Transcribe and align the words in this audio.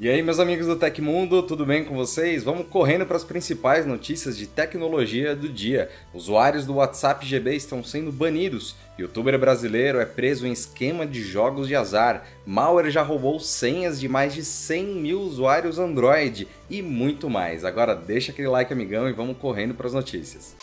E 0.00 0.08
aí, 0.08 0.22
meus 0.22 0.38
amigos 0.38 0.68
do 0.68 0.76
Tecmundo, 0.76 1.42
tudo 1.42 1.66
bem 1.66 1.84
com 1.84 1.96
vocês? 1.96 2.44
Vamos 2.44 2.68
correndo 2.68 3.04
para 3.04 3.16
as 3.16 3.24
principais 3.24 3.84
notícias 3.84 4.38
de 4.38 4.46
tecnologia 4.46 5.34
do 5.34 5.48
dia. 5.48 5.90
Usuários 6.14 6.64
do 6.64 6.74
WhatsApp 6.74 7.26
GB 7.26 7.56
estão 7.56 7.82
sendo 7.82 8.12
banidos. 8.12 8.76
Youtuber 8.96 9.36
brasileiro 9.36 9.98
é 9.98 10.06
preso 10.06 10.46
em 10.46 10.52
esquema 10.52 11.04
de 11.04 11.20
jogos 11.20 11.66
de 11.66 11.74
azar. 11.74 12.24
Malware 12.46 12.92
já 12.92 13.02
roubou 13.02 13.40
senhas 13.40 13.98
de 13.98 14.08
mais 14.08 14.32
de 14.34 14.44
100 14.44 14.86
mil 14.86 15.20
usuários 15.20 15.80
Android 15.80 16.46
e 16.70 16.80
muito 16.80 17.28
mais. 17.28 17.64
Agora 17.64 17.96
deixa 17.96 18.30
aquele 18.30 18.46
like, 18.46 18.72
amigão, 18.72 19.08
e 19.08 19.12
vamos 19.12 19.36
correndo 19.36 19.74
para 19.74 19.88
as 19.88 19.94
notícias. 19.94 20.54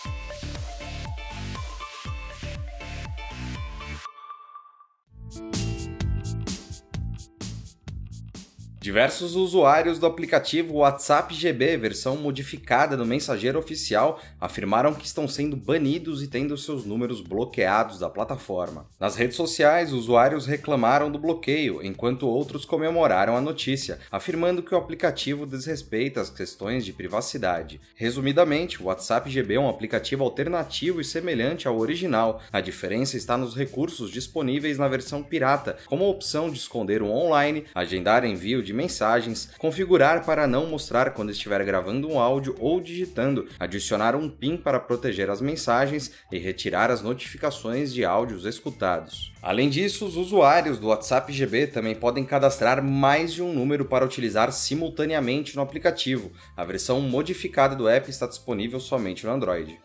Diversos 8.85 9.35
usuários 9.35 9.97
do 9.97 10.05
aplicativo 10.05 10.75
WhatsApp 10.75 11.33
GB, 11.33 11.75
versão 11.75 12.15
modificada 12.17 12.95
do 12.95 13.03
mensageiro 13.03 13.57
oficial, 13.57 14.21
afirmaram 14.39 14.93
que 14.93 15.07
estão 15.07 15.27
sendo 15.27 15.55
banidos 15.55 16.21
e 16.21 16.27
tendo 16.27 16.55
seus 16.55 16.85
números 16.85 17.19
bloqueados 17.19 17.97
da 17.97 18.11
plataforma. 18.11 18.85
Nas 18.99 19.15
redes 19.15 19.37
sociais, 19.37 19.91
usuários 19.91 20.45
reclamaram 20.45 21.09
do 21.11 21.17
bloqueio, 21.17 21.83
enquanto 21.83 22.27
outros 22.27 22.63
comemoraram 22.63 23.35
a 23.35 23.41
notícia, 23.41 23.97
afirmando 24.11 24.61
que 24.61 24.75
o 24.75 24.77
aplicativo 24.77 25.47
desrespeita 25.47 26.21
as 26.21 26.29
questões 26.29 26.85
de 26.85 26.93
privacidade. 26.93 27.81
Resumidamente, 27.95 28.83
o 28.83 28.85
WhatsApp 28.85 29.31
GB 29.31 29.55
é 29.55 29.59
um 29.59 29.67
aplicativo 29.67 30.23
alternativo 30.23 31.01
e 31.01 31.03
semelhante 31.03 31.67
ao 31.67 31.79
original. 31.79 32.39
A 32.53 32.61
diferença 32.61 33.17
está 33.17 33.35
nos 33.35 33.55
recursos 33.55 34.11
disponíveis 34.11 34.77
na 34.77 34.87
versão 34.87 35.23
pirata, 35.23 35.75
como 35.87 36.05
a 36.05 36.09
opção 36.09 36.51
de 36.51 36.59
esconder 36.59 37.01
o 37.01 37.09
online, 37.09 37.65
agendar 37.73 38.23
envio 38.23 38.61
de 38.61 38.74
mensagens, 38.75 39.49
configurar 39.57 40.25
para 40.25 40.45
não 40.45 40.67
mostrar 40.67 41.11
quando 41.11 41.31
estiver 41.31 41.63
gravando 41.63 42.07
um 42.07 42.19
áudio 42.19 42.55
ou 42.59 42.79
digitando, 42.79 43.47
adicionar 43.59 44.15
um 44.15 44.29
PIN 44.29 44.57
para 44.57 44.79
proteger 44.79 45.29
as 45.29 45.41
mensagens 45.41 46.11
e 46.31 46.37
retirar 46.37 46.91
as 46.91 47.01
notificações 47.01 47.93
de 47.93 48.05
áudios 48.05 48.45
escutados. 48.45 49.33
Além 49.41 49.69
disso, 49.69 50.05
os 50.05 50.17
usuários 50.17 50.77
do 50.77 50.87
WhatsApp 50.87 51.31
GB 51.31 51.67
também 51.67 51.95
podem 51.95 52.25
cadastrar 52.25 52.83
mais 52.83 53.33
de 53.33 53.41
um 53.41 53.53
número 53.53 53.85
para 53.85 54.05
utilizar 54.05 54.51
simultaneamente 54.51 55.55
no 55.55 55.61
aplicativo. 55.61 56.31
A 56.57 56.63
versão 56.63 56.99
modificada 56.99 57.75
do 57.75 57.87
app 57.87 58.09
está 58.09 58.27
disponível 58.27 58.79
somente 58.79 59.25
no 59.25 59.31
Android. 59.31 59.79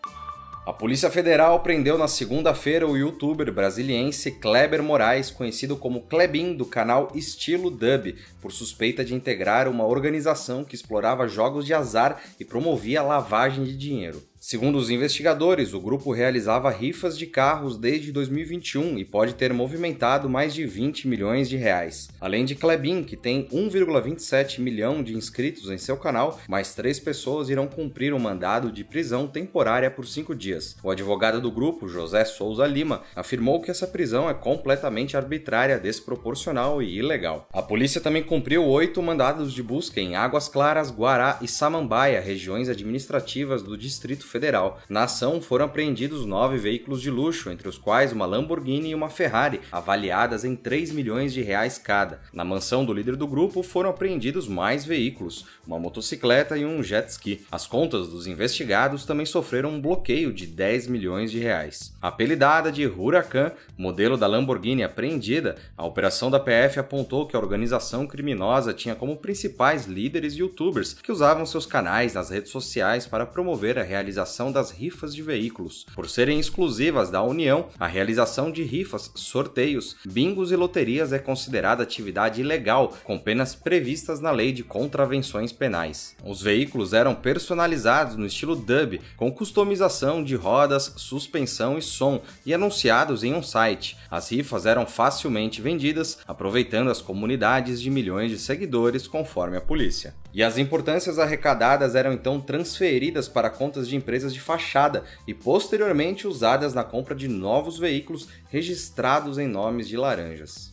A 0.71 0.73
Polícia 0.73 1.11
Federal 1.11 1.59
prendeu 1.65 1.99
na 1.99 2.07
segunda-feira 2.07 2.87
o 2.87 2.97
youtuber 2.97 3.53
brasiliense 3.53 4.31
Kleber 4.31 4.81
Moraes, 4.81 5.29
conhecido 5.29 5.77
como 5.77 6.03
Klebin, 6.03 6.55
do 6.55 6.65
canal 6.65 7.11
Estilo 7.12 7.73
Dub, 7.73 8.15
por 8.41 8.53
suspeita 8.53 9.05
de 9.05 9.12
integrar 9.12 9.67
uma 9.67 9.85
organização 9.85 10.62
que 10.62 10.77
explorava 10.77 11.27
jogos 11.27 11.67
de 11.67 11.75
azar 11.75 12.23
e 12.39 12.45
promovia 12.45 13.03
lavagem 13.03 13.65
de 13.65 13.77
dinheiro. 13.77 14.30
Segundo 14.43 14.79
os 14.79 14.89
investigadores, 14.89 15.75
o 15.75 15.81
grupo 15.81 16.13
realizava 16.13 16.71
rifas 16.71 17.19
de 17.19 17.27
carros 17.27 17.77
desde 17.77 18.11
2021 18.11 18.99
e 18.99 19.05
pode 19.05 19.35
ter 19.35 19.53
movimentado 19.53 20.31
mais 20.31 20.55
de 20.55 20.65
20 20.65 21.07
milhões 21.07 21.47
de 21.47 21.59
reais. 21.59 22.09
Além 22.19 22.47
de 22.47 22.55
Klebin, 22.55 23.05
que 23.05 23.19
tem 23.19 23.47
1,27 23.49 24.61
milhão 24.61 25.03
de 25.03 25.15
inscritos 25.15 25.69
em 25.69 25.77
seu 25.77 25.95
canal, 25.99 26.41
mais 26.49 26.75
três 26.75 26.99
pessoas 26.99 27.51
irão 27.51 27.67
cumprir 27.67 28.15
um 28.15 28.19
mandado 28.19 28.73
de 28.73 28.83
prisão 28.83 29.27
temporária 29.27 29.91
por 29.91 30.07
cinco 30.07 30.35
dias. 30.35 30.75
O 30.83 30.91
advogado 30.91 31.39
do 31.39 31.51
grupo, 31.51 31.87
José 31.87 32.25
Souza 32.25 32.67
Lima, 32.67 33.03
afirmou 33.15 33.61
que 33.61 33.71
essa 33.71 33.87
prisão 33.87 34.29
é 34.29 34.33
completamente 34.33 35.19
arbitrária, 35.19 35.79
desproporcional 35.79 36.83
e 36.83 36.97
ilegal. 36.97 37.47
A 37.53 37.61
polícia 37.61 38.01
também 38.01 38.23
cumpriu 38.23 38.65
oito 38.65 39.03
mandados 39.03 39.53
de 39.53 39.63
busca 39.63 40.01
em 40.01 40.17
Águas 40.17 40.49
Claras, 40.49 40.91
Guará 40.91 41.39
e 41.43 41.47
Samambaia, 41.47 42.23
regiões 42.23 42.71
administrativas 42.71 43.63
do 43.63 43.77
Distrito 43.77 44.30
Federal. 44.31 44.81
Na 44.89 45.05
ação 45.05 45.41
foram 45.41 45.64
apreendidos 45.64 46.25
nove 46.25 46.56
veículos 46.56 47.03
de 47.03 47.11
luxo, 47.11 47.50
entre 47.50 47.69
os 47.69 47.77
quais 47.77 48.12
uma 48.12 48.25
Lamborghini 48.25 48.91
e 48.91 48.94
uma 48.94 49.10
Ferrari, 49.10 49.60
avaliadas 49.72 50.44
em 50.44 50.55
3 50.55 50.93
milhões 50.93 51.32
de 51.32 51.43
reais 51.43 51.78
cada. 51.78 52.21
Na 52.32 52.44
mansão 52.44 52.84
do 52.84 52.93
líder 52.93 53.16
do 53.16 53.27
grupo 53.27 53.62
foram 53.62 53.91
apreendidos 53.91 54.47
mais 54.47 54.84
veículos, 54.84 55.47
uma 55.66 55.78
motocicleta 55.78 56.56
e 56.56 56.65
um 56.65 56.82
jet 56.82 57.09
ski. 57.09 57.44
As 57.50 57.66
contas 57.66 58.09
dos 58.09 58.28
investigados 58.28 59.05
também 59.05 59.27
sofreram 59.27 59.71
um 59.71 59.81
bloqueio 59.81 60.32
de 60.32 60.47
10 60.47 60.87
milhões 60.87 61.32
de 61.32 61.41
reais. 61.41 61.93
Apelidada 62.00 62.71
de 62.71 62.87
Huracan, 62.87 63.50
modelo 63.76 64.16
da 64.16 64.28
Lamborghini 64.28 64.84
apreendida, 64.84 65.56
a 65.76 65.84
operação 65.84 66.31
da 66.31 66.38
PF 66.38 66.78
apontou 66.78 67.26
que 67.26 67.34
a 67.34 67.41
organização 67.41 68.06
criminosa 68.06 68.72
tinha 68.72 68.94
como 68.94 69.16
principais 69.16 69.87
líderes 69.87 70.37
youtubers 70.37 70.94
que 70.94 71.10
usavam 71.10 71.44
seus 71.44 71.66
canais 71.66 72.15
nas 72.15 72.31
redes 72.31 72.53
sociais 72.53 73.06
para 73.06 73.26
promover 73.26 73.78
a 73.78 73.82
realização 73.82 74.19
realização 74.20 74.53
das 74.53 74.70
rifas 74.70 75.14
de 75.14 75.22
veículos. 75.22 75.86
Por 75.94 76.08
serem 76.08 76.38
exclusivas 76.38 77.10
da 77.10 77.22
União, 77.22 77.69
a 77.78 77.86
realização 77.86 78.50
de 78.53 78.62
rifas, 78.62 79.10
sorteios, 79.14 79.97
bingos 80.04 80.53
e 80.53 80.56
loterias 80.56 81.12
é 81.12 81.19
considerada 81.19 81.82
atividade 81.82 82.41
ilegal, 82.41 82.94
com 83.04 83.19
penas 83.19 83.54
previstas 83.54 84.20
na 84.20 84.31
Lei 84.31 84.53
de 84.53 84.62
Contravenções 84.62 85.53
Penais. 85.53 86.14
Os 86.25 86.42
veículos 86.42 86.92
eram 86.92 87.14
personalizados 87.14 88.16
no 88.16 88.26
estilo 88.26 88.54
dub, 88.54 89.00
com 89.16 89.32
customização 89.32 90.22
de 90.22 90.34
rodas, 90.34 90.92
suspensão 90.97 91.78
e 91.78 91.82
som, 91.82 92.20
e 92.44 92.52
anunciados 92.52 93.25
em 93.25 93.32
um 93.32 93.42
site. 93.42 93.97
As 94.10 94.31
rifas 94.31 94.66
eram 94.66 94.87
facilmente 94.87 95.62
vendidas, 95.62 96.19
aproveitando 96.28 96.91
as 96.91 97.00
comunidades 97.00 97.81
de 97.81 97.91
milhões 97.91 98.31
de 98.31 98.38
seguidores, 98.38 99.08
conforme 99.08 99.56
a 99.56 99.60
polícia. 99.60 100.14
E 100.32 100.42
as 100.42 100.58
importâncias 100.58 101.19
arrecadadas 101.19 101.94
eram 101.94 102.12
então 102.12 102.41
transferidas 102.41 103.28
para 103.28 103.50
contas 103.50 103.88
de 103.88 103.97
empresas 103.97 104.09
de 104.32 104.41
fachada 104.41 105.04
e 105.26 105.32
posteriormente 105.32 106.26
usadas 106.26 106.75
na 106.75 106.84
compra 106.84 107.15
de 107.15 107.28
novos 107.28 107.78
veículos 107.78 108.28
registrados 108.50 109.38
em 109.38 109.47
nomes 109.47 109.88
de 109.88 109.97
laranjas. 109.97 110.69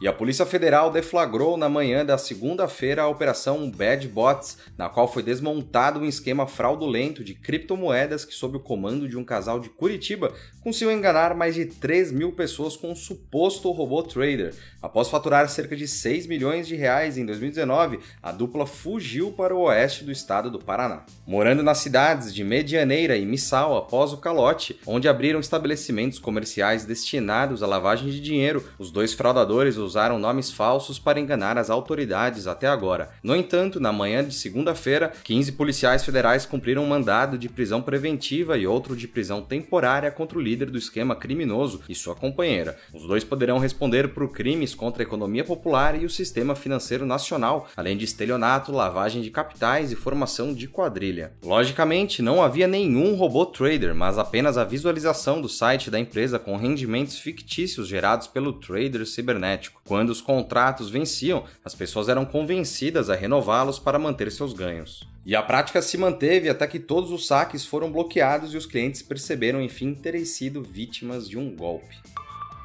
E 0.00 0.06
a 0.06 0.12
Polícia 0.12 0.46
Federal 0.46 0.92
deflagrou 0.92 1.56
na 1.56 1.68
manhã 1.68 2.06
da 2.06 2.16
segunda-feira 2.16 3.02
a 3.02 3.08
Operação 3.08 3.68
Bad 3.68 4.06
Bots, 4.06 4.56
na 4.76 4.88
qual 4.88 5.12
foi 5.12 5.24
desmontado 5.24 5.98
um 5.98 6.04
esquema 6.04 6.46
fraudulento 6.46 7.24
de 7.24 7.34
criptomoedas 7.34 8.24
que, 8.24 8.32
sob 8.32 8.58
o 8.58 8.60
comando 8.60 9.08
de 9.08 9.18
um 9.18 9.24
casal 9.24 9.58
de 9.58 9.68
Curitiba, 9.68 10.32
conseguiu 10.62 10.92
enganar 10.92 11.34
mais 11.34 11.56
de 11.56 11.66
3 11.66 12.12
mil 12.12 12.30
pessoas 12.30 12.76
com 12.76 12.92
um 12.92 12.94
suposto 12.94 13.72
robô 13.72 14.00
trader. 14.04 14.54
Após 14.80 15.08
faturar 15.08 15.48
cerca 15.48 15.74
de 15.74 15.88
6 15.88 16.28
milhões 16.28 16.68
de 16.68 16.76
reais 16.76 17.18
em 17.18 17.26
2019, 17.26 17.98
a 18.22 18.30
dupla 18.30 18.66
fugiu 18.66 19.32
para 19.32 19.52
o 19.52 19.62
oeste 19.62 20.04
do 20.04 20.12
estado 20.12 20.48
do 20.48 20.60
Paraná. 20.60 21.06
Morando 21.26 21.64
nas 21.64 21.78
cidades 21.78 22.32
de 22.32 22.44
Medianeira 22.44 23.16
e 23.16 23.26
Missal 23.26 23.76
após 23.76 24.12
o 24.12 24.18
calote, 24.18 24.78
onde 24.86 25.08
abriram 25.08 25.40
estabelecimentos 25.40 26.20
comerciais 26.20 26.84
destinados 26.84 27.64
à 27.64 27.66
lavagem 27.66 28.08
de 28.08 28.20
dinheiro, 28.20 28.64
os 28.78 28.92
dois 28.92 29.12
fraudadores 29.12 29.76
usaram 29.88 30.18
nomes 30.18 30.52
falsos 30.52 30.98
para 30.98 31.18
enganar 31.18 31.56
as 31.56 31.70
autoridades 31.70 32.46
até 32.46 32.66
agora. 32.66 33.10
No 33.22 33.34
entanto, 33.34 33.80
na 33.80 33.90
manhã 33.90 34.22
de 34.22 34.34
segunda-feira, 34.34 35.12
15 35.24 35.52
policiais 35.52 36.04
federais 36.04 36.44
cumpriram 36.44 36.84
um 36.84 36.88
mandado 36.88 37.38
de 37.38 37.48
prisão 37.48 37.80
preventiva 37.80 38.58
e 38.58 38.66
outro 38.66 38.94
de 38.94 39.08
prisão 39.08 39.40
temporária 39.40 40.10
contra 40.10 40.38
o 40.38 40.42
líder 40.42 40.70
do 40.70 40.78
esquema 40.78 41.16
criminoso 41.16 41.80
e 41.88 41.94
sua 41.94 42.14
companheira. 42.14 42.76
Os 42.92 43.06
dois 43.06 43.24
poderão 43.24 43.58
responder 43.58 44.08
por 44.08 44.30
crimes 44.30 44.74
contra 44.74 45.02
a 45.02 45.06
economia 45.06 45.44
popular 45.44 46.00
e 46.00 46.04
o 46.04 46.10
sistema 46.10 46.54
financeiro 46.54 47.06
nacional, 47.06 47.68
além 47.76 47.96
de 47.96 48.04
estelionato, 48.04 48.72
lavagem 48.72 49.22
de 49.22 49.30
capitais 49.30 49.90
e 49.90 49.96
formação 49.96 50.52
de 50.52 50.68
quadrilha. 50.68 51.32
Logicamente, 51.42 52.20
não 52.20 52.42
havia 52.42 52.66
nenhum 52.66 53.14
robô 53.14 53.46
trader, 53.46 53.94
mas 53.94 54.18
apenas 54.18 54.58
a 54.58 54.64
visualização 54.64 55.40
do 55.40 55.48
site 55.48 55.90
da 55.90 55.98
empresa 55.98 56.38
com 56.38 56.56
rendimentos 56.56 57.18
fictícios 57.18 57.88
gerados 57.88 58.26
pelo 58.26 58.52
trader 58.52 59.06
cibernético. 59.06 59.77
Quando 59.88 60.10
os 60.10 60.20
contratos 60.20 60.90
venciam, 60.90 61.44
as 61.64 61.74
pessoas 61.74 62.10
eram 62.10 62.26
convencidas 62.26 63.08
a 63.08 63.14
renová-los 63.14 63.78
para 63.78 63.98
manter 63.98 64.30
seus 64.30 64.52
ganhos. 64.52 65.08
E 65.24 65.34
a 65.34 65.42
prática 65.42 65.80
se 65.80 65.96
manteve 65.96 66.50
até 66.50 66.66
que 66.66 66.78
todos 66.78 67.10
os 67.10 67.26
saques 67.26 67.64
foram 67.64 67.90
bloqueados 67.90 68.52
e 68.52 68.58
os 68.58 68.66
clientes 68.66 69.00
perceberam 69.00 69.62
enfim 69.62 69.94
terem 69.94 70.26
sido 70.26 70.62
vítimas 70.62 71.26
de 71.26 71.38
um 71.38 71.56
golpe. 71.56 71.96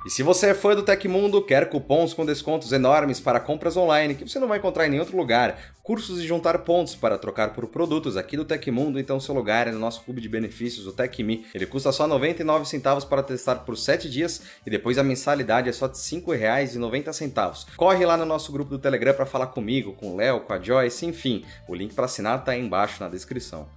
E 0.05 0.09
se 0.09 0.21
você 0.21 0.47
é 0.47 0.53
fã 0.53 0.75
do 0.75 0.83
Tecmundo, 0.83 1.41
quer 1.41 1.69
cupons 1.69 2.13
com 2.13 2.25
descontos 2.25 2.73
enormes 2.73 3.21
para 3.21 3.39
compras 3.39 3.77
online 3.77 4.15
que 4.15 4.27
você 4.27 4.38
não 4.38 4.50
vai 4.50 4.57
encontrar 4.57 4.85
em 4.85 4.89
nenhum 4.89 5.01
outro 5.01 5.15
lugar, 5.15 5.73
cursos 5.81 6.19
e 6.19 6.27
juntar 6.27 6.57
pontos 6.59 6.94
para 6.94 7.17
trocar 7.17 7.53
por 7.53 7.67
produtos 7.67 8.17
aqui 8.17 8.35
do 8.35 8.44
Tecmundo, 8.44 9.00
então 9.00 9.17
seu 9.17 9.33
lugar 9.33 9.65
é 9.65 9.71
no 9.71 9.79
nosso 9.79 10.03
clube 10.03 10.19
de 10.19 10.27
benefícios, 10.27 10.88
o 10.88 10.91
TecMe. 10.91 11.45
Ele 11.55 11.65
custa 11.65 11.89
só 11.94 12.05
99 12.05 12.65
centavos 12.65 13.05
para 13.05 13.23
testar 13.23 13.55
por 13.57 13.77
7 13.77 14.09
dias 14.09 14.41
e 14.67 14.69
depois 14.69 14.97
a 14.97 15.03
mensalidade 15.03 15.69
é 15.69 15.71
só 15.71 15.88
de 15.88 15.97
R$ 15.97 16.21
5,90. 16.21 17.67
Corre 17.77 18.06
lá 18.06 18.17
no 18.17 18.25
nosso 18.25 18.51
grupo 18.51 18.71
do 18.71 18.79
Telegram 18.79 19.13
para 19.13 19.25
falar 19.25 19.47
comigo, 19.47 19.94
com 19.94 20.11
o 20.11 20.17
Léo, 20.17 20.41
com 20.41 20.51
a 20.51 20.59
Joyce, 20.59 21.06
enfim, 21.06 21.45
o 21.65 21.73
link 21.73 21.94
para 21.94 22.06
assinar 22.06 22.39
está 22.39 22.51
aí 22.51 22.59
embaixo 22.59 23.01
na 23.01 23.07
descrição. 23.07 23.69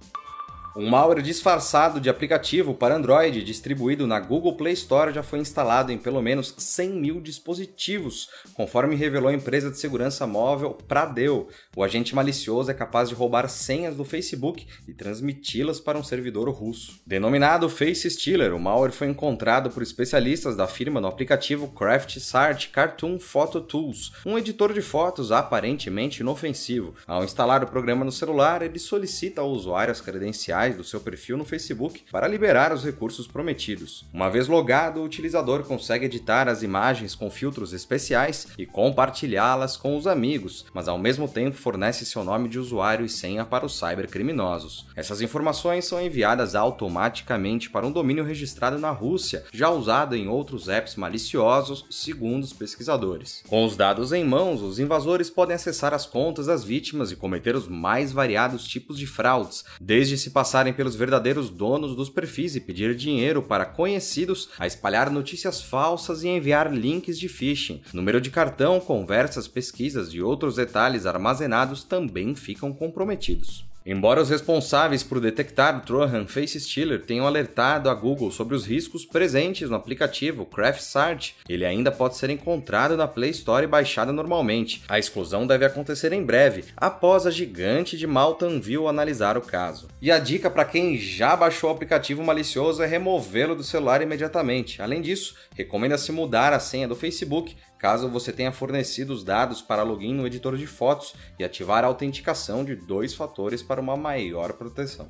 Um 0.77 0.91
malware 0.91 1.23
disfarçado 1.23 1.99
de 1.99 2.07
aplicativo 2.07 2.71
para 2.71 2.95
Android 2.95 3.43
distribuído 3.43 4.05
na 4.05 4.19
Google 4.19 4.55
Play 4.55 4.73
Store 4.73 5.11
já 5.11 5.23
foi 5.23 5.39
instalado 5.39 5.91
em 5.91 5.97
pelo 5.97 6.21
menos 6.21 6.53
100 6.55 6.89
mil 6.91 7.19
dispositivos, 7.19 8.29
conforme 8.53 8.95
revelou 8.95 9.29
a 9.29 9.33
empresa 9.33 9.71
de 9.71 9.79
segurança 9.79 10.27
móvel 10.27 10.77
Pradeu. 10.87 11.47
O 11.75 11.83
agente 11.83 12.13
malicioso 12.13 12.69
é 12.69 12.75
capaz 12.75 13.09
de 13.09 13.15
roubar 13.15 13.49
senhas 13.49 13.95
do 13.95 14.05
Facebook 14.05 14.67
e 14.87 14.93
transmiti-las 14.93 15.79
para 15.79 15.97
um 15.97 16.03
servidor 16.03 16.47
russo. 16.51 17.01
Denominado 17.07 17.67
Face 17.69 18.07
Stealer, 18.11 18.53
o 18.53 18.59
malware 18.59 18.93
foi 18.93 19.07
encontrado 19.07 19.71
por 19.71 19.81
especialistas 19.81 20.55
da 20.55 20.67
firma 20.67 21.01
no 21.01 21.07
aplicativo 21.07 21.69
Craft 21.69 22.19
Search 22.19 22.69
Cartoon 22.69 23.17
Photo 23.17 23.61
Tools, 23.61 24.11
um 24.23 24.37
editor 24.37 24.71
de 24.73 24.83
fotos 24.83 25.31
aparentemente 25.31 26.19
inofensivo. 26.19 26.93
Ao 27.07 27.23
instalar 27.23 27.63
o 27.63 27.67
programa 27.67 28.05
no 28.05 28.11
celular, 28.11 28.61
ele 28.61 28.77
solicita 28.77 29.41
ao 29.41 29.49
usuário 29.49 29.91
as 29.91 30.01
credenciais 30.01 30.66
do 30.75 30.83
seu 30.83 30.99
perfil 30.99 31.37
no 31.37 31.45
Facebook 31.45 32.03
para 32.11 32.27
liberar 32.27 32.73
os 32.73 32.83
recursos 32.83 33.27
prometidos. 33.27 34.05
Uma 34.13 34.29
vez 34.29 34.47
logado, 34.47 34.99
o 34.99 35.03
utilizador 35.03 35.63
consegue 35.63 36.05
editar 36.05 36.47
as 36.47 36.63
imagens 36.63 37.15
com 37.15 37.29
filtros 37.29 37.73
especiais 37.73 38.47
e 38.57 38.65
compartilhá-las 38.65 39.77
com 39.77 39.95
os 39.95 40.07
amigos, 40.07 40.65
mas 40.73 40.87
ao 40.87 40.97
mesmo 40.97 41.27
tempo 41.27 41.55
fornece 41.55 42.05
seu 42.05 42.23
nome 42.23 42.49
de 42.49 42.59
usuário 42.59 43.05
e 43.05 43.09
senha 43.09 43.45
para 43.45 43.65
os 43.65 43.77
cybercriminosos. 43.77 44.87
Essas 44.95 45.21
informações 45.21 45.85
são 45.85 46.01
enviadas 46.01 46.55
automaticamente 46.55 47.69
para 47.69 47.85
um 47.85 47.91
domínio 47.91 48.23
registrado 48.23 48.79
na 48.79 48.91
Rússia, 48.91 49.45
já 49.53 49.69
usado 49.69 50.15
em 50.15 50.27
outros 50.27 50.67
apps 50.67 50.95
maliciosos, 50.95 51.85
segundo 51.89 52.43
os 52.43 52.53
pesquisadores. 52.53 53.43
Com 53.47 53.65
os 53.65 53.75
dados 53.75 54.11
em 54.11 54.23
mãos, 54.23 54.61
os 54.61 54.79
invasores 54.79 55.29
podem 55.29 55.55
acessar 55.55 55.93
as 55.93 56.05
contas 56.05 56.47
das 56.47 56.63
vítimas 56.63 57.11
e 57.11 57.15
cometer 57.15 57.55
os 57.55 57.67
mais 57.67 58.11
variados 58.11 58.67
tipos 58.67 58.97
de 58.97 59.05
fraudes, 59.05 59.63
desde 59.79 60.17
se 60.17 60.31
passar 60.31 60.46
passarem 60.47 60.71
pelos 60.71 60.95
verdadeiros 60.95 61.49
donos 61.49 61.93
dos 61.93 62.09
perfis 62.09 62.55
e 62.55 62.61
pedir 62.61 62.95
dinheiro 62.95 63.41
para 63.41 63.65
conhecidos 63.65 64.47
a 64.57 64.65
espalhar 64.65 65.11
notícias 65.11 65.61
falsas 65.61 66.23
e 66.23 66.29
enviar 66.29 66.73
links 66.73 67.19
de 67.19 67.27
phishing. 67.27 67.81
Número 67.91 68.21
de 68.21 68.29
cartão, 68.29 68.79
conversas, 68.79 69.45
pesquisas 69.45 70.13
e 70.13 70.21
outros 70.21 70.55
detalhes 70.55 71.05
armazenados 71.05 71.83
também 71.83 72.33
ficam 72.33 72.71
comprometidos. 72.71 73.66
Embora 73.89 74.21
os 74.21 74.29
responsáveis 74.29 75.01
por 75.01 75.21
detectar 75.21 75.77
o 75.77 75.79
Trojan 75.79 76.27
Face 76.27 76.59
Stealer 76.59 77.05
tenham 77.05 77.25
alertado 77.25 77.89
a 77.89 77.93
Google 77.93 78.29
sobre 78.29 78.53
os 78.53 78.65
riscos 78.65 79.05
presentes 79.05 79.69
no 79.69 79.77
aplicativo 79.77 80.45
Craft 80.45 80.81
Search, 80.81 81.37
ele 81.47 81.63
ainda 81.63 81.89
pode 81.89 82.17
ser 82.17 82.29
encontrado 82.29 82.97
na 82.97 83.07
Play 83.07 83.29
Store 83.29 83.63
e 83.63 83.67
baixado 83.67 84.11
normalmente. 84.11 84.83
A 84.89 84.99
exclusão 84.99 85.47
deve 85.47 85.63
acontecer 85.63 86.11
em 86.11 86.21
breve, 86.21 86.65
após 86.75 87.25
a 87.25 87.31
gigante 87.31 87.97
de 87.97 88.05
Mountain 88.05 88.59
View 88.59 88.89
analisar 88.89 89.37
o 89.37 89.41
caso. 89.41 89.87
E 90.01 90.11
a 90.11 90.19
dica 90.19 90.49
para 90.49 90.65
quem 90.65 90.97
já 90.97 91.33
baixou 91.33 91.69
o 91.69 91.73
aplicativo 91.73 92.21
malicioso 92.21 92.83
é 92.83 92.85
removê-lo 92.85 93.55
do 93.55 93.63
celular 93.63 94.01
imediatamente. 94.01 94.81
Além 94.81 95.01
disso, 95.01 95.33
recomenda-se 95.55 96.11
mudar 96.11 96.51
a 96.51 96.59
senha 96.59 96.89
do 96.89 96.95
Facebook 96.95 97.55
caso 97.77 98.09
você 98.09 98.31
tenha 98.31 98.51
fornecido 98.51 99.13
os 99.13 99.23
dados 99.23 99.61
para 99.61 99.83
login 99.83 100.13
no 100.13 100.25
editor 100.25 100.57
de 100.57 100.67
fotos 100.67 101.13
e 101.37 101.43
ativar 101.43 101.83
a 101.83 101.87
autenticação 101.87 102.65
de 102.65 102.75
dois 102.75 103.13
fatores 103.13 103.61
para 103.61 103.81
uma 103.81 103.95
maior 103.95 104.53
proteção. 104.53 105.09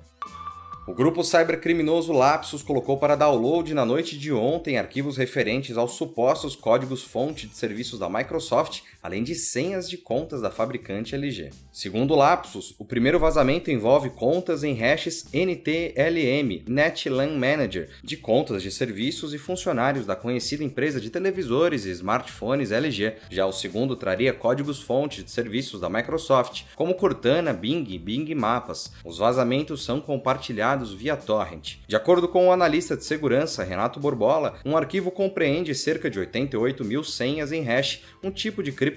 O 0.88 0.94
grupo 0.94 1.22
cybercriminoso 1.22 2.14
Lapsus 2.14 2.64
colocou 2.64 2.98
para 2.98 3.18
download 3.18 3.74
na 3.74 3.86
noite 3.86 4.18
de 4.18 4.32
ontem 4.32 4.78
arquivos 4.78 5.18
referentes 5.18 5.76
aos 5.76 5.96
supostos 5.96 6.56
códigos-fonte 6.56 7.46
de 7.46 7.58
serviços 7.58 8.00
da 8.00 8.10
Microsoft, 8.10 8.84
além 9.08 9.24
de 9.24 9.36
senhas 9.36 9.90
de 9.90 9.98
contas 9.98 10.42
da 10.42 10.52
fabricante 10.52 11.16
LG. 11.16 11.52
Segundo 11.72 12.14
Lapsus, 12.14 12.76
o 12.78 12.84
primeiro 12.84 13.18
vazamento 13.18 13.72
envolve 13.72 14.10
contas 14.10 14.66
em 14.66 14.74
hashes 14.74 15.26
NTLM, 15.32 16.66
NetLAN 16.68 17.38
Manager, 17.38 17.90
de 18.04 18.18
contas 18.18 18.62
de 18.62 18.70
serviços 18.70 19.34
e 19.34 19.38
funcionários 19.38 20.06
da 20.06 20.14
conhecida 20.14 20.62
empresa 20.62 21.00
de 21.00 21.10
televisores 21.10 21.86
e 21.86 21.92
smartphones 21.92 22.70
LG. 22.70 23.14
Já 23.30 23.46
o 23.46 23.54
segundo 23.54 23.96
traria 23.96 24.34
códigos-fonte 24.34 25.24
de 25.24 25.32
serviços 25.32 25.80
da 25.80 25.90
Microsoft, 25.90 26.64
como 26.76 26.94
Cortana, 26.94 27.54
Bing 27.54 27.86
e 27.88 27.98
Bing 27.98 28.36
Mapas. 28.36 28.92
Os 29.06 29.20
vazamentos 29.20 29.86
são 29.86 30.02
compartilhados 30.02 30.94
via 30.94 31.16
torrent. 31.16 31.78
De 31.88 31.96
acordo 31.96 32.28
com 32.28 32.48
o 32.48 32.52
analista 32.52 32.98
de 32.98 33.06
segurança 33.06 33.64
Renato 33.64 34.02
Borbola, 34.02 34.60
um 34.66 34.76
arquivo 34.76 35.12
compreende 35.12 35.74
cerca 35.74 36.10
de 36.10 36.20
88 36.20 36.84
mil 36.84 37.06
senhas 37.06 37.54
em 37.54 37.62
hash, 37.62 38.02
um 38.22 38.30
tipo 38.30 38.62
de 38.62 38.74
criptografia 38.74 38.97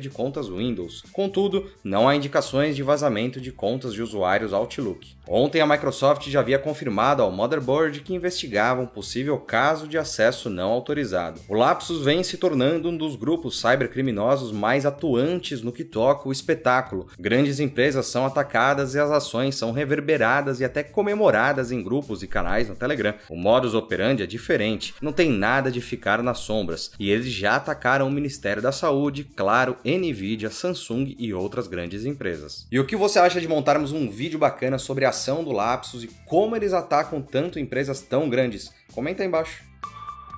de 0.00 0.10
contas 0.10 0.48
Windows. 0.48 1.02
Contudo, 1.12 1.70
não 1.82 2.08
há 2.08 2.16
indicações 2.16 2.74
de 2.74 2.82
vazamento 2.82 3.40
de 3.40 3.52
contas 3.52 3.92
de 3.92 4.02
usuários 4.02 4.52
Outlook. 4.52 5.14
Ontem 5.26 5.60
a 5.60 5.66
Microsoft 5.66 6.28
já 6.28 6.40
havia 6.40 6.58
confirmado 6.58 7.22
ao 7.22 7.32
Motherboard 7.32 8.00
que 8.00 8.14
investigava 8.14 8.82
um 8.82 8.86
possível 8.86 9.38
caso 9.38 9.88
de 9.88 9.96
acesso 9.96 10.50
não 10.50 10.70
autorizado. 10.70 11.40
O 11.48 11.54
Lapsus 11.54 12.04
vem 12.04 12.22
se 12.22 12.36
tornando 12.36 12.90
um 12.90 12.96
dos 12.96 13.16
grupos 13.16 13.58
cybercriminosos 13.58 14.52
mais 14.52 14.84
atuantes 14.84 15.62
no 15.62 15.72
que 15.72 15.82
toca 15.82 16.28
o 16.28 16.32
espetáculo. 16.32 17.08
Grandes 17.18 17.58
empresas 17.58 18.06
são 18.06 18.26
atacadas 18.26 18.94
e 18.94 18.98
as 18.98 19.10
ações 19.10 19.54
são 19.54 19.72
reverberadas 19.72 20.60
e 20.60 20.64
até 20.64 20.82
comemoradas 20.82 21.72
em 21.72 21.82
grupos 21.82 22.22
e 22.22 22.26
canais 22.26 22.68
no 22.68 22.76
Telegram. 22.76 23.14
O 23.30 23.36
modus 23.36 23.74
operandi 23.74 24.22
é 24.22 24.26
diferente, 24.26 24.94
não 25.00 25.12
tem 25.12 25.30
nada 25.30 25.70
de 25.70 25.80
ficar 25.80 26.22
nas 26.22 26.38
sombras, 26.40 26.90
e 26.98 27.10
eles 27.10 27.32
já 27.32 27.56
atacaram 27.56 28.06
o 28.06 28.10
Ministério 28.10 28.62
da 28.62 28.72
Saúde, 28.72 29.24
claro, 29.34 29.76
Nvidia, 29.84 30.50
Samsung 30.50 31.14
e 31.18 31.34
outras 31.34 31.66
grandes 31.66 32.04
empresas. 32.04 32.66
E 32.70 32.78
o 32.78 32.86
que 32.86 32.96
você 32.96 33.18
acha 33.18 33.40
de 33.40 33.48
montarmos 33.48 33.92
um 33.92 34.10
vídeo 34.10 34.38
bacana 34.38 34.78
sobre 34.78 35.04
a 35.04 35.10
ação 35.10 35.44
do 35.44 35.52
Lapsus 35.52 36.04
e 36.04 36.10
como 36.26 36.56
eles 36.56 36.72
atacam 36.72 37.20
tanto 37.20 37.58
empresas 37.58 38.00
tão 38.00 38.28
grandes? 38.28 38.72
Comenta 38.92 39.22
aí 39.22 39.28
embaixo. 39.28 39.64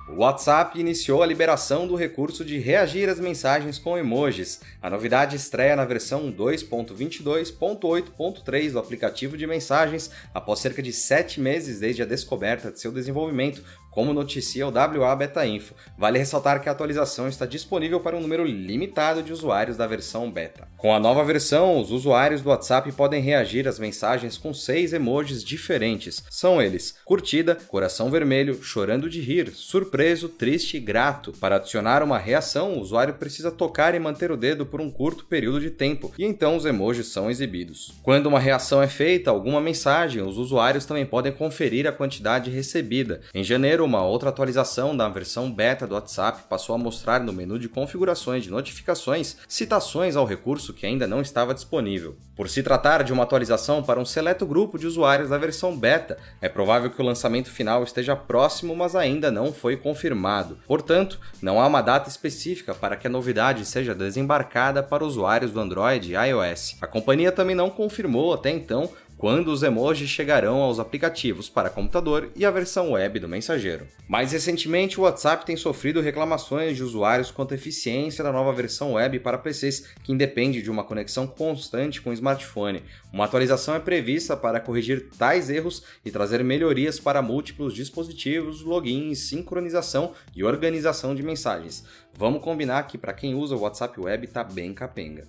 O 0.09 0.19
WhatsApp 0.19 0.79
iniciou 0.79 1.21
a 1.21 1.25
liberação 1.25 1.85
do 1.85 1.93
recurso 1.93 2.45
de 2.45 2.57
reagir 2.59 3.09
às 3.09 3.19
mensagens 3.19 3.77
com 3.77 3.97
emojis. 3.97 4.61
A 4.81 4.89
novidade 4.89 5.35
estreia 5.35 5.75
na 5.75 5.83
versão 5.83 6.31
2.22.8.3 6.31 8.71
do 8.71 8.79
aplicativo 8.79 9.35
de 9.35 9.45
mensagens 9.45 10.09
após 10.33 10.59
cerca 10.59 10.81
de 10.81 10.93
sete 10.93 11.41
meses 11.41 11.81
desde 11.81 12.03
a 12.03 12.05
descoberta 12.05 12.71
de 12.71 12.79
seu 12.79 12.89
desenvolvimento, 12.89 13.61
como 13.97 14.13
noticia 14.13 14.67
o 14.67 14.71
WA 14.71 15.15
Beta 15.15 15.43
Info. 15.43 15.73
Vale 15.97 16.19
ressaltar 16.19 16.61
que 16.61 16.69
a 16.69 16.71
atualização 16.71 17.27
está 17.27 17.47
disponível 17.47 17.99
para 17.99 18.15
um 18.15 18.21
número 18.21 18.45
limitado 18.45 19.23
de 19.23 19.33
usuários 19.33 19.75
da 19.75 19.87
versão 19.87 20.29
beta. 20.29 20.67
Com 20.77 20.93
a 20.93 20.99
nova 20.99 21.23
versão, 21.23 21.79
os 21.79 21.89
usuários 21.89 22.43
do 22.43 22.49
WhatsApp 22.49 22.91
podem 22.91 23.23
reagir 23.23 23.67
às 23.67 23.79
mensagens 23.79 24.37
com 24.37 24.53
seis 24.53 24.93
emojis 24.93 25.43
diferentes. 25.43 26.23
São 26.29 26.61
eles: 26.61 26.93
curtida, 27.03 27.57
coração 27.67 28.11
vermelho, 28.11 28.61
chorando 28.61 29.09
de 29.09 29.19
rir, 29.19 29.49
surpreso, 29.51 30.29
triste 30.29 30.77
e 30.77 30.79
grato. 30.79 31.31
Para 31.31 31.55
adicionar 31.55 32.03
uma 32.03 32.19
reação, 32.19 32.73
o 32.73 32.81
usuário 32.81 33.15
precisa 33.15 33.49
tocar 33.49 33.95
e 33.95 33.99
manter 33.99 34.31
o 34.31 34.37
dedo 34.37 34.63
por 34.63 34.79
um 34.79 34.91
curto 34.91 35.25
período 35.25 35.59
de 35.59 35.71
tempo, 35.71 36.13
e 36.19 36.23
então 36.23 36.55
os 36.55 36.65
emojis 36.65 37.07
são 37.07 37.31
exibidos. 37.31 37.95
Quando 38.03 38.27
uma 38.27 38.39
reação 38.39 38.79
é 38.79 38.87
feita 38.87 39.31
alguma 39.31 39.59
mensagem, 39.59 40.21
os 40.21 40.37
usuários 40.37 40.85
também 40.85 41.03
podem 41.07 41.31
conferir 41.31 41.87
a 41.87 41.91
quantidade 41.91 42.51
recebida. 42.51 43.21
Em 43.33 43.43
janeiro, 43.43 43.86
uma 43.87 44.03
outra 44.03 44.29
atualização 44.29 44.95
da 44.95 45.07
versão 45.09 45.51
beta 45.51 45.87
do 45.87 45.95
WhatsApp 45.95 46.43
passou 46.49 46.75
a 46.75 46.77
mostrar 46.77 47.21
no 47.21 47.33
menu 47.33 47.57
de 47.57 47.69
configurações 47.69 48.43
de 48.43 48.51
notificações 48.51 49.37
citações 49.47 50.15
ao 50.15 50.25
recurso 50.25 50.73
que 50.73 50.85
ainda 50.85 51.07
não 51.07 51.21
estava 51.21 51.53
disponível. 51.53 52.15
Por 52.35 52.49
se 52.49 52.61
tratar 52.61 53.03
de 53.03 53.11
uma 53.11 53.23
atualização 53.23 53.81
para 53.81 53.99
um 53.99 54.05
seleto 54.05 54.45
grupo 54.45 54.77
de 54.77 54.85
usuários 54.85 55.29
da 55.29 55.37
versão 55.37 55.75
beta, 55.75 56.17
é 56.39 56.47
provável 56.47 56.91
que 56.91 57.01
o 57.01 57.05
lançamento 57.05 57.49
final 57.49 57.83
esteja 57.83 58.15
próximo, 58.15 58.75
mas 58.75 58.95
ainda 58.95 59.31
não 59.31 59.51
foi 59.51 59.75
confirmado. 59.75 60.59
Portanto, 60.67 61.19
não 61.41 61.59
há 61.59 61.65
uma 61.65 61.81
data 61.81 62.09
específica 62.09 62.75
para 62.75 62.95
que 62.95 63.07
a 63.07 63.09
novidade 63.09 63.65
seja 63.65 63.95
desembarcada 63.95 64.83
para 64.83 65.05
usuários 65.05 65.51
do 65.51 65.59
Android 65.59 66.13
e 66.13 66.15
iOS. 66.15 66.75
A 66.79 66.85
companhia 66.85 67.31
também 67.31 67.55
não 67.55 67.69
confirmou 67.69 68.33
até 68.33 68.51
então 68.51 68.89
quando 69.17 69.47
os 69.47 69.63
emojis 69.63 70.09
chegarão 70.09 70.57
aos 70.61 70.79
aplicativos 70.79 71.49
para 71.49 71.69
computador 71.69 72.29
e 72.35 72.45
a 72.45 72.51
versão 72.51 72.91
web 72.91 73.19
do 73.19 73.27
mensageiro. 73.27 73.87
Mais 74.07 74.31
recentemente, 74.31 74.99
o 74.99 75.03
WhatsApp 75.03 75.45
tem 75.45 75.55
sofrido 75.55 76.01
reclamações 76.01 76.77
de 76.77 76.83
usuários 76.83 77.31
quanto 77.31 77.53
à 77.53 77.55
eficiência 77.55 78.23
da 78.23 78.31
nova 78.31 78.53
versão 78.53 78.93
web 78.93 79.19
para 79.19 79.37
PCs, 79.37 79.87
que 80.03 80.11
independe 80.11 80.61
de 80.61 80.69
uma 80.69 80.83
conexão 80.83 81.25
constante 81.25 82.01
com 82.01 82.11
o 82.11 82.13
smartphone. 82.13 82.83
Uma 83.11 83.25
atualização 83.25 83.73
é 83.73 83.79
prevista 83.79 84.37
para 84.37 84.59
corrigir 84.59 85.09
tais 85.17 85.49
erros 85.49 85.83
e 86.05 86.11
trazer 86.11 86.43
melhorias 86.43 86.99
para 86.99 87.21
múltiplos 87.21 87.73
dispositivos, 87.73 88.61
login, 88.61 89.15
sincronização 89.15 90.13
e 90.35 90.43
organização 90.43 91.15
de 91.15 91.23
mensagens. 91.23 91.83
Vamos 92.13 92.43
combinar 92.43 92.83
que 92.83 92.97
para 92.97 93.13
quem 93.13 93.33
usa 93.33 93.55
o 93.55 93.61
WhatsApp 93.61 93.99
Web 93.99 94.27
tá 94.27 94.43
bem 94.43 94.73
capenga. 94.73 95.27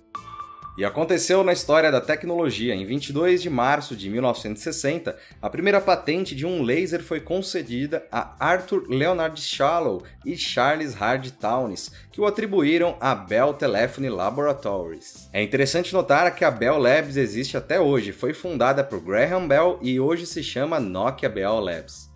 E 0.77 0.85
aconteceu 0.85 1.43
na 1.43 1.51
história 1.51 1.91
da 1.91 1.99
tecnologia. 1.99 2.73
Em 2.73 2.85
22 2.85 3.41
de 3.41 3.49
março 3.49 3.95
de 3.95 4.09
1960, 4.09 5.17
a 5.41 5.49
primeira 5.49 5.81
patente 5.81 6.33
de 6.33 6.45
um 6.45 6.63
laser 6.63 7.03
foi 7.03 7.19
concedida 7.19 8.05
a 8.11 8.35
Arthur 8.39 8.85
Leonard 8.87 9.39
Shallow 9.41 10.03
e 10.25 10.37
Charles 10.37 10.93
Hard 10.93 11.31
Townes, 11.31 11.91
que 12.11 12.21
o 12.21 12.25
atribuíram 12.25 12.95
à 12.99 13.13
Bell 13.13 13.53
Telephone 13.53 14.09
Laboratories. 14.09 15.29
É 15.33 15.43
interessante 15.43 15.93
notar 15.93 16.33
que 16.33 16.45
a 16.45 16.51
Bell 16.51 16.77
Labs 16.77 17.17
existe 17.17 17.57
até 17.57 17.79
hoje, 17.79 18.11
foi 18.11 18.33
fundada 18.33 18.83
por 18.83 19.01
Graham 19.01 19.47
Bell 19.47 19.79
e 19.81 19.99
hoje 19.99 20.25
se 20.25 20.41
chama 20.41 20.79
Nokia 20.79 21.29
Bell 21.29 21.59
Labs. 21.59 22.08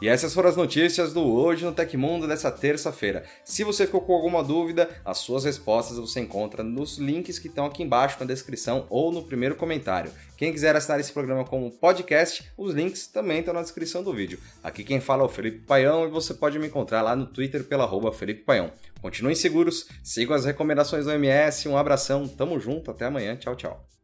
E 0.00 0.08
essas 0.08 0.32
foram 0.32 0.48
as 0.48 0.56
notícias 0.56 1.12
do 1.12 1.26
Hoje 1.26 1.64
no 1.64 1.72
Tecmundo 1.72 2.28
dessa 2.28 2.52
terça-feira. 2.52 3.24
Se 3.44 3.64
você 3.64 3.84
ficou 3.84 4.00
com 4.00 4.14
alguma 4.14 4.44
dúvida, 4.44 4.88
as 5.04 5.18
suas 5.18 5.44
respostas 5.44 5.98
você 5.98 6.20
encontra 6.20 6.62
nos 6.62 6.98
links 6.98 7.36
que 7.38 7.48
estão 7.48 7.66
aqui 7.66 7.82
embaixo 7.82 8.16
na 8.20 8.26
descrição 8.26 8.86
ou 8.88 9.10
no 9.10 9.24
primeiro 9.24 9.56
comentário. 9.56 10.12
Quem 10.36 10.52
quiser 10.52 10.76
assinar 10.76 11.00
esse 11.00 11.12
programa 11.12 11.44
como 11.44 11.68
podcast, 11.72 12.48
os 12.56 12.72
links 12.74 13.08
também 13.08 13.40
estão 13.40 13.52
na 13.52 13.62
descrição 13.62 14.04
do 14.04 14.12
vídeo. 14.12 14.38
Aqui 14.62 14.84
quem 14.84 15.00
fala 15.00 15.24
é 15.24 15.26
o 15.26 15.28
Felipe 15.28 15.66
Paião 15.66 16.06
e 16.06 16.10
você 16.10 16.32
pode 16.32 16.60
me 16.60 16.68
encontrar 16.68 17.02
lá 17.02 17.16
no 17.16 17.26
Twitter 17.26 17.64
pela 17.64 17.82
arroba 17.82 18.12
Felipe 18.12 18.44
Paião. 18.44 18.70
Continuem 19.02 19.34
seguros, 19.34 19.88
sigam 20.04 20.36
as 20.36 20.44
recomendações 20.44 21.06
do 21.06 21.12
MS, 21.12 21.68
um 21.68 21.76
abração, 21.76 22.28
tamo 22.28 22.60
junto, 22.60 22.92
até 22.92 23.06
amanhã, 23.06 23.34
tchau, 23.34 23.56
tchau. 23.56 23.97